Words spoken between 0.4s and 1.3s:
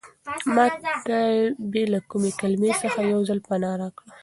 ما ته